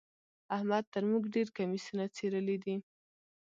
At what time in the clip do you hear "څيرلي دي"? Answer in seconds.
2.15-2.75